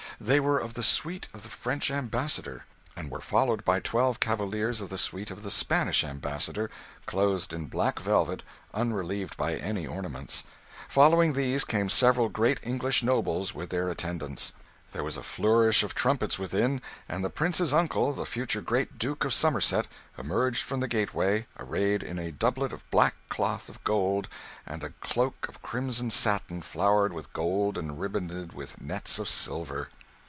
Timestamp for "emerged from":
20.19-20.81